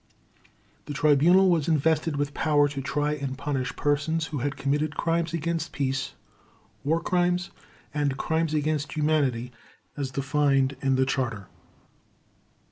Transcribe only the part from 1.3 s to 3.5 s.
was invested with power to try and